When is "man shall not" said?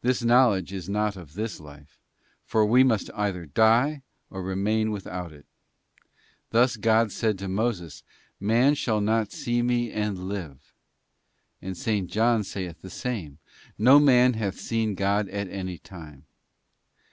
8.50-9.30